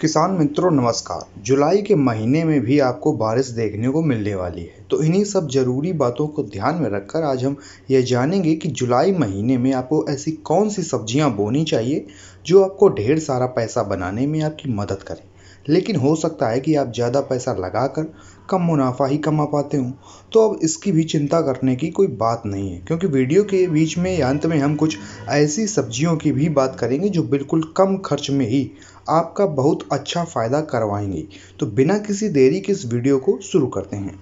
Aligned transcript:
किसान 0.00 0.30
मित्रों, 0.30 0.70
नमस्कार। 0.70 1.42
जुलाई 1.42 1.82
के 1.82 1.94
महीने 1.94 2.44
में 2.44 2.60
भी 2.60 2.78
आपको 2.78 3.12
बारिश 3.12 3.46
देखने 3.46 3.88
को 3.88 4.02
मिलने 4.02 4.34
वाली 4.34 4.62
है। 4.62 4.86
तो 4.90 5.02
इन्हीं 5.02 5.24
सब 5.24 5.48
ज़रूरी 5.48 5.92
बातों 5.92 6.26
को 6.28 6.42
ध्यान 6.42 6.74
में 6.74 6.90
रखकर 6.90 7.22
आज 7.22 7.44
हम 7.44 7.56
यह 7.90 8.00
जानेंगे 8.00 8.54
कि 8.54 8.68
जुलाई 8.68 9.12
महीने 9.12 9.58
में 9.58 9.72
आपको 9.72 10.04
ऐसी 10.08 10.32
कौन 10.32 10.68
सी 10.68 10.82
सब्ज़ियाँ 10.82 11.34
बोनी 11.36 11.64
चाहिए, 11.64 12.06
जो 12.46 12.64
आपको 12.64 12.88
ढेर 12.88 13.18
सारा 13.18 13.46
पैसा 13.46 13.82
बनाने 13.82 14.26
में 14.26 14.40
आपकी 14.40 14.72
मदद 14.72 15.02
करें। 15.02 15.22
लेकिन 15.68 15.96
हो 15.96 16.14
सकता 16.16 16.48
है 16.48 16.60
कि 16.60 16.74
आप 16.74 16.92
ज़्यादा 16.94 17.20
पैसा 17.20 17.52
लगाकर 17.54 18.12
कम 18.48 18.62
मुनाफा 18.62 19.06
ही 19.06 19.18
कमा 19.18 19.44
पाते 19.44 19.76
हों। 19.76 19.90
तो 20.32 20.48
अब 20.48 20.58
इसकी 20.64 20.92
भी 20.92 21.04
चिंता 21.04 21.40
करने 21.42 21.74
की 21.76 21.88
कोई 21.90 22.06
बात 22.16 22.42
नहीं 22.46 22.70
है, 22.70 22.78
क्योंकि 22.80 23.06
वीडियो 23.06 23.42
के 23.44 23.66
बीच 23.66 23.96
में 23.98 24.16
या 24.18 24.28
अंत 24.28 24.46
में 24.46 24.58
हम 24.58 24.76
कुछ 24.76 24.98
ऐसी 25.28 25.66
सब्जियों 25.66 26.16
की 26.16 26.32
भी 26.32 26.48
बात 26.50 26.76
करेंगे 26.80 27.08
जो 27.08 27.22
बिल्कुल 27.24 27.62
कम 27.76 27.96
खर्च 27.96 28.30
में 28.30 28.46
ही 28.46 28.70
आपका 29.10 29.46
बहुत 29.46 29.88
अच्छा 29.92 30.24
फ़ायदा 30.24 30.60
करवाएँगी। 30.66 31.28
तो 31.60 31.66
बिना 31.66 31.98
किसी 31.98 32.28
देरी 32.28 32.60
के 32.60 32.72
इस 32.72 32.86
वीडियो 32.86 33.18
को 33.18 33.38
शुरू 33.42 33.66
करते 33.68 33.96
हैं। 33.96 34.18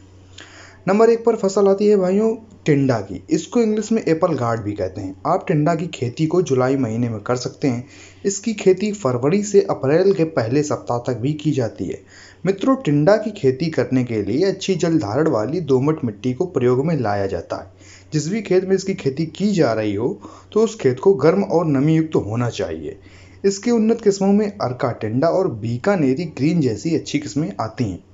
नंबर 0.88 1.10
एक 1.10 1.24
पर 1.24 1.36
फ़सल 1.36 1.68
आती 1.68 1.86
है 1.86 1.96
भाइयों, 1.96 2.34
टिंडा 2.66 2.98
की। 3.00 3.22
इसको 3.30 3.60
इंग्लिश 3.60 3.90
में 3.92 4.02
एप्पल 4.02 4.32
गार्ड 4.34 4.60
भी 4.60 4.72
कहते 4.72 5.00
हैं। 5.00 5.14
आप 5.26 5.44
टिंडा 5.48 5.74
की 5.74 5.86
खेती 5.86 6.26
को 6.26 6.40
जुलाई 6.42 6.76
महीने 6.76 7.08
में 7.08 7.20
कर 7.20 7.36
सकते 7.36 7.68
हैं। 7.68 7.84
इसकी 8.24 8.52
खेती 8.54 8.90
फरवरी 8.92 9.42
से 9.42 9.60
अप्रैल 9.60 10.12
के 10.14 10.24
पहले 10.24 10.62
सप्ताह 10.62 10.98
तक 10.98 11.20
भी 11.20 11.32
की 11.32 11.50
जाती 11.50 11.84
है। 11.84 12.00
मित्रों, 12.46 12.74
टिंडा 12.76 13.16
की 13.16 13.30
खेती 13.30 13.66
करने 13.66 14.02
के 14.04 14.22
लिए 14.22 14.44
अच्छी 14.44 14.74
जल 14.74 14.98
धारण 14.98 15.28
वाली 15.28 15.60
दोमट 15.60 16.04
मिट्टी 16.04 16.32
को 16.32 16.46
प्रयोग 16.46 16.84
में 16.86 16.96
लाया 16.96 17.26
जाता 17.26 17.56
है। 17.56 17.72
जिस 18.12 18.28
भी 18.28 18.42
खेत 18.42 18.64
में 18.64 18.74
इसकी 18.76 18.94
खेती 18.94 19.26
की 19.26 19.52
जा 19.52 19.72
रही 19.72 19.94
हो 19.94 20.18
तो 20.52 20.60
उस 20.60 20.76
खेत 20.80 21.00
को 21.00 21.14
गर्म 21.14 21.42
और 21.42 21.66
नमी 21.66 21.94
युक्त 21.96 22.10
तो 22.12 22.18
होना 22.18 22.48
चाहिए। 22.50 22.98
इसकी 23.44 23.70
उन्नत 23.70 24.00
किस्मों 24.00 24.32
में 24.32 24.46
अर्का 24.48 24.90
टिंडा 24.92 25.28
और 25.28 25.48
बीकानेरी 25.54 26.24
ग्रीन 26.24 26.60
जैसी 26.60 26.94
अच्छी 26.96 27.18
किस्में 27.18 27.52
आती 27.60 27.84
हैं। 27.84 28.04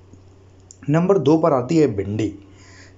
नंबर 0.91 1.19
दो 1.19 1.37
पर 1.39 1.53
आती 1.53 1.77
है 1.77 1.87
भिंडी। 1.97 2.33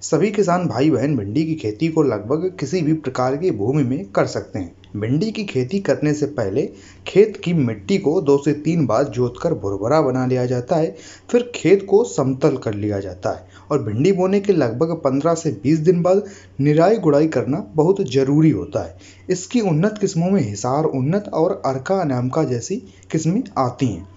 सभी 0.03 0.29
किसान 0.31 0.65
भाई 0.67 0.89
बहन 0.89 1.15
भिंडी 1.17 1.43
की 1.45 1.53
खेती 1.55 1.87
को 1.87 2.01
लगभग 2.03 2.49
किसी 2.59 2.81
भी 2.81 2.93
प्रकार 2.93 3.35
की 3.37 3.51
भूमि 3.51 3.83
में 3.83 4.05
कर 4.05 4.25
सकते 4.25 4.59
हैं। 4.59 4.99
भिंडी 4.99 5.31
की 5.31 5.43
खेती 5.43 5.79
करने 5.79 6.13
से 6.13 6.25
पहले 6.25 6.65
खेत 7.07 7.37
की 7.43 7.53
मिट्टी 7.53 7.97
को 7.97 8.19
दो 8.21 8.37
से 8.37 8.53
तीन 8.53 8.85
बार 8.85 9.03
जोतकर 9.03 9.53
भुरभुरा 9.53 10.01
बना 10.01 10.25
लिया 10.25 10.45
जाता 10.45 10.75
है, 10.75 10.95
फिर 11.31 11.51
खेत 11.55 11.85
को 11.89 12.03
समतल 12.03 12.57
कर 12.57 12.73
लिया 12.73 12.99
जाता 12.99 13.31
है 13.31 13.47
और 13.71 13.83
भिंडी 13.83 14.11
बोने 14.11 14.39
के 14.39 14.53
लगभग 14.53 14.95
15 15.05 15.35
से 15.35 15.51
20 15.63 15.79
दिन 15.79 16.01
बाद 16.01 16.23
निराई 16.59 16.97
गुड़ाई 16.97 17.27
करना 17.27 17.65
बहुत 17.75 18.01
ज़रूरी 18.11 18.49
होता 18.49 18.83
है। 18.83 18.97
इसकी 19.29 19.61
उन्नत 19.61 19.97
किस्मों 20.01 20.31
में 20.31 20.41
हिसार 20.41 20.83
उन्नत 20.85 21.31
और 21.33 21.61
अर्का 21.65 22.01
अनामका 22.01 22.43
जैसी 22.43 22.83
किस्में 23.11 23.43
आती 23.57 23.87
हैं। 23.87 24.07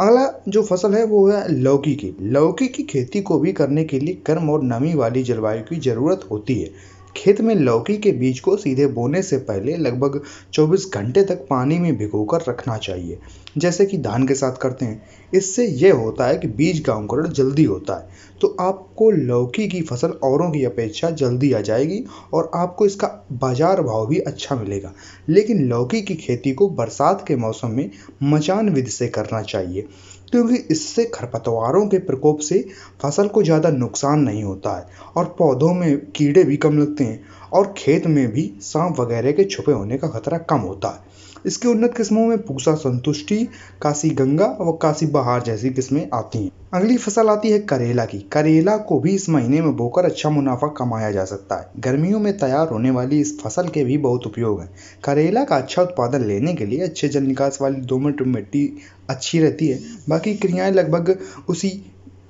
अगला 0.00 0.42
जो 0.48 0.62
फ़सल 0.62 0.94
है 0.94 1.04
वो 1.04 1.26
है 1.28 1.52
लौकी 1.52 1.94
की। 1.94 2.14
लौकी 2.20 2.68
की 2.68 2.82
खेती 2.82 3.20
को 3.20 3.38
भी 3.38 3.52
करने 3.52 3.84
के 3.84 3.98
लिए 3.98 4.22
गर्म 4.26 4.50
और 4.50 4.62
नमी 4.62 4.94
वाली 4.94 5.22
जलवायु 5.22 5.62
की 5.62 5.76
ज़रूरत 5.80 6.28
होती 6.30 6.60
है। 6.60 6.70
खेत 7.16 7.40
में 7.40 7.54
लौकी 7.54 7.96
के 7.96 8.12
बीज 8.12 8.40
को 8.40 8.56
सीधे 8.56 8.86
बोने 8.88 9.22
से 9.22 9.36
पहले 9.40 9.76
लगभग 9.76 10.20
24 10.54 10.86
घंटे 10.94 11.22
तक 11.24 11.46
पानी 11.50 11.78
में 11.78 11.96
भिगोकर 11.96 12.44
रखना 12.48 12.76
चाहिए, 12.78 13.18
जैसे 13.58 13.86
कि 13.86 13.98
धान 13.98 14.26
के 14.26 14.34
साथ 14.34 14.56
करते 14.56 14.84
हैं। 14.84 15.02
इससे 15.32 15.66
यह 15.66 15.94
होता 15.94 16.26
है 16.26 16.36
कि 16.38 16.48
बीज 16.48 16.80
का 16.80 16.92
अंकुरण 16.92 17.28
जल्दी 17.30 17.64
होता 17.64 17.98
है। 17.98 18.22
तो 18.40 18.56
आपको 18.60 19.10
लौकी 19.10 19.66
की 19.68 19.80
फ़सल 19.82 20.10
औरों 20.24 20.50
की 20.50 20.64
अपेक्षा 20.64 21.10
जल्दी 21.12 21.52
आ 21.52 21.60
जाएगी 21.60 22.02
और 22.34 22.50
आपको 22.54 22.86
इसका 22.86 23.08
बाज़ार 23.34 23.82
भाव 23.82 24.06
भी 24.06 24.18
अच्छा 24.18 24.56
मिलेगा। 24.56 24.92
लेकिन 25.28 25.64
लौकी 25.68 26.02
की 26.02 26.14
खेती 26.16 26.52
को 26.52 26.68
बरसात 26.70 27.24
के 27.28 27.36
मौसम 27.36 27.70
में 27.70 27.90
मचान 28.24 28.68
विधि 28.68 28.90
से 28.90 29.08
करना 29.08 29.42
चाहिए। 29.42 29.86
क्योंकि 30.32 30.56
इससे 30.70 31.04
खरपतवारों 31.04 31.86
के 31.88 31.98
प्रकोप 31.98 32.40
से 32.40 32.60
फ़सल 33.02 33.28
को 33.28 33.42
ज़्यादा 33.42 33.70
नुकसान 33.70 34.20
नहीं 34.20 34.42
होता 34.44 34.76
है 34.78 34.86
और 35.16 35.34
पौधों 35.38 35.72
में 35.74 35.98
कीड़े 36.10 36.44
भी 36.44 36.56
कम 36.56 36.78
लगते 36.78 37.04
हैं 37.04 37.24
और 37.52 37.74
खेत 37.76 38.06
में 38.06 38.26
भी 38.32 38.52
सांप 38.62 39.00
वगैरह 39.00 39.32
के 39.32 39.44
छुपे 39.44 39.72
होने 39.72 39.98
का 39.98 40.08
खतरा 40.08 40.38
कम 40.38 40.60
होता 40.60 40.88
है। 40.88 41.13
इसकी 41.46 41.68
उन्नत 41.68 41.94
किस्मों 41.96 42.26
में 42.26 42.38
पूसा 42.38 42.74
संतुष्टि, 42.74 43.48
काशी 43.82 44.10
गंगा 44.10 44.58
व 44.60 44.72
काशी 44.72 45.06
बहार 45.06 45.42
जैसी 45.42 45.70
किस्में 45.70 46.08
आती 46.14 46.44
हैं। 46.44 46.50
अगली 46.74 46.96
फ़सल 46.96 47.28
आती 47.28 47.50
है 47.50 47.58
करेला 47.58 48.04
की। 48.04 48.18
करेला 48.18 48.76
को 48.76 49.00
भी 49.00 49.14
इस 49.14 49.28
महीने 49.28 49.60
में 49.60 49.76
बोकर 49.76 50.04
अच्छा 50.04 50.30
मुनाफा 50.30 50.66
कमाया 50.66 51.10
जा 51.10 51.24
सकता 51.24 51.56
है। 51.56 51.70
गर्मियों 51.78 52.20
में 52.20 52.38
तैयार 52.38 52.68
होने 52.68 52.90
वाली 52.90 53.20
इस 53.20 53.40
फ़सल 53.40 53.68
के 53.68 53.84
भी 53.84 53.98
बहुत 53.98 54.26
उपयोग 54.26 54.60
हैं। 54.60 54.70
करेला 55.04 55.44
का 55.44 55.56
अच्छा 55.56 55.82
उत्पादन 55.82 56.24
लेने 56.24 56.54
के 56.54 56.66
लिए 56.66 56.80
अच्छे 56.80 57.08
जल 57.08 57.22
निकास 57.22 57.58
वाली 57.62 57.76
दो 57.76 57.86
दोमट 57.86 58.22
मिट्टी 58.22 58.76
अच्छी 59.10 59.38
रहती 59.38 59.68
है। 59.68 59.80
बाकी 60.08 60.34
क्रियाएँ 60.34 60.72
लगभग 60.72 61.18
उसी 61.48 61.68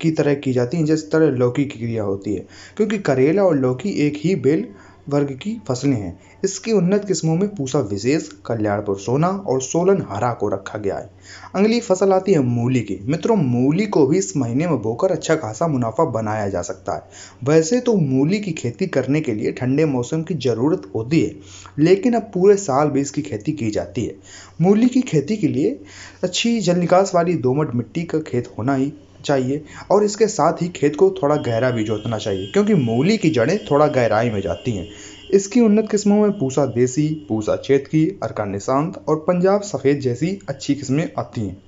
की 0.01 0.11
तरह 0.11 0.33
की 0.33 0.53
जाती 0.53 0.77
हैं, 0.77 0.85
जिस 0.85 1.11
तरह 1.11 1.25
लौकी 1.25 1.65
की 1.65 1.79
क्रिया 1.79 2.03
होती 2.03 2.33
है। 2.33 2.45
क्योंकि 2.77 2.97
करेला 2.97 3.43
और 3.43 3.55
लौकी 3.55 3.89
एक 3.89 4.13
ही 4.17 4.35
बेल 4.35 4.67
वर्ग 5.09 5.31
की 5.33 5.57
फ़सलें 5.67 5.95
हैं। 5.95 6.19
इसकी 6.43 6.71
उन्नत 6.71 7.05
किस्मों 7.05 7.35
में 7.35 7.47
पूसा 7.55 7.79
विशेष 7.79 8.27
कल्याणपुर 8.45 8.97
सोना 8.99 9.27
और 9.27 9.61
सोलन 9.61 10.05
हरा 10.09 10.31
को 10.33 10.49
रखा 10.49 10.79
गया 10.79 10.97
है। 10.97 11.09
अगली 11.55 11.79
फ़सल 11.79 12.13
आती 12.13 12.33
है 12.33 12.39
मूली 12.39 12.79
की। 12.79 12.99
मित्रों, 13.05 13.35
मूली 13.35 13.85
को 13.85 14.05
भी 14.07 14.17
इस 14.17 14.35
महीने 14.37 14.67
में 14.67 14.81
बोकर 14.81 15.11
अच्छा 15.11 15.35
खासा 15.35 15.67
मुनाफा 15.67 16.05
बनाया 16.11 16.49
जा 16.49 16.61
सकता 16.61 16.95
है। 16.95 17.03
वैसे 17.43 17.79
तो 17.79 17.95
मूली 17.95 18.39
की 18.39 18.51
खेती 18.51 18.87
करने 18.87 19.21
के 19.21 19.33
लिए 19.33 19.51
ठंडे 19.51 19.85
मौसम 19.85 20.23
की 20.23 20.33
ज़रूरत 20.33 20.91
होती 20.95 21.21
है, 21.21 21.35
लेकिन 21.79 22.13
अब 22.13 22.31
पूरे 22.33 22.55
साल 22.57 22.89
भी 22.89 23.01
इसकी 23.01 23.21
खेती 23.21 23.51
की 23.51 23.71
जाती 23.71 24.05
है। 24.05 24.15
मूली 24.61 24.87
की 24.87 25.01
खेती 25.01 25.37
के 25.37 25.47
लिए 25.47 25.79
अच्छी 26.23 26.59
जल 26.59 26.77
निकास 26.77 27.11
वाली 27.15 27.33
दोमट 27.37 27.75
मिट्टी 27.75 28.03
का 28.03 28.19
खेत 28.19 28.53
होना 28.57 28.75
ही 28.75 28.93
चाहिए 29.25 29.63
और 29.91 30.03
इसके 30.03 30.27
साथ 30.27 30.61
ही 30.61 30.67
खेत 30.69 30.95
को 30.95 31.09
थोड़ा 31.21 31.35
गहरा 31.35 31.69
भी 31.71 31.83
जोतना 31.83 32.17
चाहिए, 32.17 32.47
क्योंकि 32.47 32.73
मूली 32.73 33.17
की 33.17 33.29
जड़ें 33.29 33.57
थोड़ा 33.65 33.87
गहराई 33.87 34.29
में 34.29 34.41
जाती 34.41 34.71
हैं। 34.71 34.87
इसकी 35.33 35.61
उन्नत 35.61 35.87
किस्मों 35.91 36.21
में 36.21 36.31
पूसा 36.31 36.65
देसी, 36.65 37.07
पूसा 37.29 37.55
चेतकी, 37.55 38.05
अरका 38.23 38.45
निशांत 38.45 39.03
और 39.07 39.15
पंजाब 39.27 39.61
सफ़ेद 39.61 39.99
जैसी 39.99 40.39
अच्छी 40.49 40.75
किस्में 40.75 41.09
आती 41.19 41.41
हैं। 41.41 41.61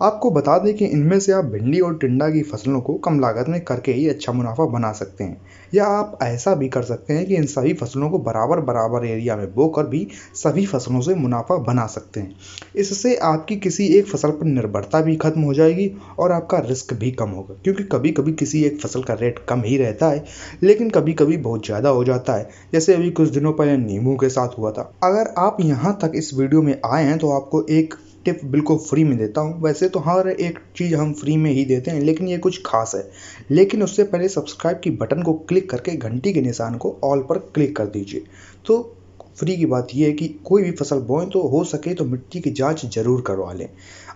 आपको 0.00 0.30
बता 0.30 0.56
दें 0.58 0.74
कि 0.74 0.84
इनमें 0.86 1.18
से 1.20 1.32
आप 1.32 1.44
भिंडी 1.44 1.80
और 1.80 1.96
टिंडा 1.98 2.28
की 2.30 2.42
फ़सलों 2.42 2.80
को 2.80 2.94
कम 2.96 3.18
लागत 3.20 3.48
में 3.48 3.60
करके 3.60 3.92
ही 3.92 4.08
अच्छा 4.08 4.32
मुनाफा 4.32 4.64
बना 4.68 4.92
सकते 4.92 5.24
हैं। 5.24 5.40
या 5.72 5.86
आप 5.86 6.18
ऐसा 6.22 6.54
भी 6.54 6.68
कर 6.68 6.82
सकते 6.82 7.14
हैं 7.14 7.26
कि 7.26 7.36
इन 7.36 7.46
सभी 7.46 7.72
फ़सलों 7.74 8.10
को 8.10 8.18
बराबर 8.18 8.60
बराबर 8.62 9.06
एरिया 9.06 9.36
में 9.36 9.52
बोकर 9.54 9.86
भी 9.86 10.06
सभी 10.34 10.66
फ़सलों 10.66 11.00
से 11.00 11.14
मुनाफा 11.14 11.56
बना 11.64 11.86
सकते 11.86 12.20
हैं। 12.20 12.36
इससे 12.76 13.16
आपकी 13.24 13.56
किसी 13.58 13.86
एक 13.88 14.06
फ़सल 14.06 14.30
पर 14.30 14.46
निर्भरता 14.46 15.00
भी 15.00 15.16
खत्म 15.16 15.40
हो 15.40 15.54
जाएगी 15.54 15.90
और 16.18 16.32
आपका 16.32 16.58
रिस्क 16.60 16.94
भी 16.94 17.10
कम 17.12 17.30
होगा, 17.30 17.54
क्योंकि 17.64 17.84
कभी 17.84 18.10
कभी 18.12 18.32
किसी 18.34 18.62
एक 18.64 18.80
फ़सल 18.80 19.02
का 19.02 19.14
रेट 19.14 19.38
कम 19.48 19.62
ही 19.62 19.76
रहता 19.76 20.08
है, 20.08 20.24
लेकिन 20.62 20.90
कभी 20.90 21.12
कभी 21.14 21.36
बहुत 21.38 21.66
ज़्यादा 21.66 21.88
हो 21.90 22.04
जाता 22.04 22.32
है, 22.32 22.48
जैसे 22.72 22.94
अभी 22.94 23.10
कुछ 23.12 23.28
दिनों 23.30 23.52
पहले 23.52 23.76
नींबू 23.78 24.16
के 24.16 24.28
साथ 24.30 24.58
हुआ 24.58 24.70
था। 24.70 24.92
अगर 25.04 25.34
आप 25.38 25.56
यहाँ 25.60 25.98
तक 26.02 26.12
इस 26.14 26.34
वीडियो 26.34 26.62
में 26.62 26.74
आए 26.86 27.04
हैं 27.04 27.18
तो 27.18 27.30
आपको 27.32 27.66
एक 27.70 27.94
टिप 28.24 28.40
बिल्कुल 28.44 28.76
फ्री 28.76 29.04
में 29.04 29.18
देता 29.18 29.40
हूँ। 29.40 29.62
वैसे 29.62 29.88
तो 29.88 29.98
हर 29.98 30.28
एक 30.28 30.58
चीज़ 30.76 30.94
हम 30.94 31.12
फ्री 31.12 31.36
में 31.36 31.50
ही 31.50 31.64
देते 31.64 31.90
हैं, 31.90 32.00
लेकिन 32.00 32.28
ये 32.28 32.38
कुछ 32.38 32.62
खास 32.66 32.92
है। 32.94 33.10
लेकिन 33.50 33.82
उससे 33.82 34.04
पहले 34.04 34.28
सब्सक्राइब 34.28 34.80
की 34.84 34.90
बटन 34.90 35.22
को 35.22 35.32
क्लिक 35.32 35.70
करके 35.70 35.96
घंटी 35.96 36.32
के 36.32 36.40
निशान 36.40 36.76
को 36.76 37.00
ऑल 37.04 37.20
पर 37.20 37.38
क्लिक 37.38 37.76
कर 37.76 37.86
दीजिए। 37.86 38.24
तो 38.66 38.94
फ्री 39.38 39.56
की 39.56 39.66
बात 39.66 39.88
यह 39.94 40.06
है 40.06 40.12
कि 40.12 40.28
कोई 40.44 40.62
भी 40.62 40.70
फ़सल 40.72 41.00
बोएँ 41.08 41.26
तो 41.30 41.42
हो 41.48 41.62
सके 41.64 41.94
तो 41.94 42.04
मिट्टी 42.04 42.40
की 42.40 42.50
जाँच 42.52 42.84
ज़रूर 42.94 43.20
करवा 43.26 43.52
लें। 43.52 43.68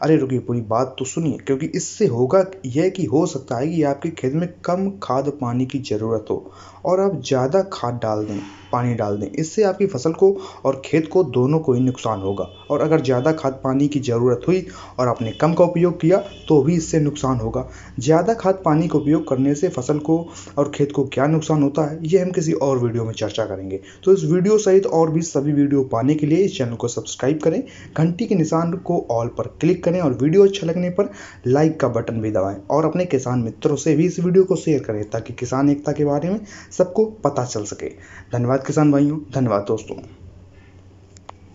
अरे 0.02 0.16
रुकिए, 0.16 0.38
पूरी 0.38 0.60
बात 0.62 0.94
तो 0.98 1.04
सुनिए, 1.04 1.36
क्योंकि 1.36 1.66
इससे 1.68 2.06
होगा 2.06 2.44
यह 2.66 2.88
कि 2.88 3.04
हो 3.04 3.24
सकता 3.26 3.56
है 3.56 3.68
कि 3.68 3.82
आपके 3.84 4.10
खेत 4.12 4.32
में 4.34 4.48
कम 4.64 4.90
खाद 5.02 5.28
पानी 5.40 5.66
की 5.66 5.78
ज़रूरत 5.80 6.26
हो 6.30 6.50
और 6.84 7.00
आप 7.00 7.20
ज़्यादा 7.22 7.62
खाद 7.72 7.98
डाल 8.02 8.24
दें, 8.26 8.38
पानी 8.72 8.94
डाल 8.94 9.16
दें। 9.18 9.26
इससे 9.28 9.62
आपकी 9.62 9.86
फ़सल 9.86 10.12
को 10.12 10.32
और 10.64 10.80
खेत 10.84 11.08
को 11.12 11.22
दोनों 11.26 11.58
को 11.58 11.72
ही 11.72 11.80
नुकसान 11.80 12.20
होगा 12.20 12.44
और 12.70 12.80
अगर 12.80 13.00
ज़्यादा 13.00 13.32
खाद 13.32 13.60
पानी 13.64 13.88
की 13.88 14.00
ज़रूरत 14.00 14.48
हुई 14.48 14.66
और 14.98 15.08
आपने 15.08 15.32
कम 15.32 15.54
का 15.54 15.64
उपयोग 15.64 16.00
किया 16.00 16.18
तो 16.48 16.60
भी 16.62 16.76
इससे 16.76 17.00
नुकसान 17.00 17.38
होगा। 17.38 17.66
ज़्यादा 17.98 18.34
खाद 18.34 18.62
पानी 18.64 18.88
का 18.88 18.98
उपयोग 18.98 19.28
करने 19.28 19.54
से 19.54 19.68
फ़सल 19.70 19.98
को 20.00 20.18
और 20.58 20.70
खेत 20.75 20.92
को 20.92 21.04
क्या 21.04 21.26
नुकसान 21.28 21.62
होता 21.62 21.84
है, 21.84 21.98
ये 22.02 22.18
हम 22.18 22.30
किसी 22.32 22.52
और 22.52 22.78
वीडियो 22.78 23.04
में 23.04 23.12
चर्चा 23.14 23.44
करेंगे। 23.46 23.80
तो 24.04 24.12
इस 24.12 24.25
वीडियो 24.25 24.58
सहित 24.58 24.86
और 24.88 25.10
भी 25.12 25.23
सभी 25.23 25.53
वीडियो 25.53 25.82
पाने 25.85 26.14
के 26.14 26.26
लिए 26.26 26.44
इस 26.44 26.56
चैनल 26.59 26.75
को 26.75 26.88
सब्सक्राइब 26.88 27.38
करें, 27.38 27.62
घंटी 27.97 28.26
के 28.26 28.35
निशान 28.35 28.73
को 28.79 29.00
ऑल 29.11 29.29
पर 29.29 29.47
क्लिक 29.61 29.82
करें 29.85 30.00
और 30.00 30.19
वीडियो 30.23 30.44
अच्छा 30.44 30.67
लगने 30.67 30.91
पर 30.91 31.11
लाइक 31.47 31.79
का 31.81 31.88
बटन 31.88 32.20
भी 32.20 32.31
दबाएँ 32.31 32.56
और 32.70 32.85
अपने 32.85 33.05
किसान 33.06 33.43
मित्रों 33.43 33.76
से 33.76 33.94
भी 33.97 34.06
इस 34.06 34.19
वीडियो 34.20 34.44
को 34.44 34.56
शेयर 34.56 34.82
करें 34.82 35.05
ताकि 35.11 35.32
किसान 35.32 35.70
एकता 35.70 35.93
के 35.93 36.05
बारे 36.05 36.31
में 36.31 36.41
सबको 36.79 37.05
पता 37.25 37.44
चल 37.44 37.64
सके। 37.64 37.88
धन्यवाद 38.32 38.67
किसान 38.67 38.93
भाइयों, 38.93 39.19
धन्यवाद 39.35 39.64
दोस्तों। 39.69 40.03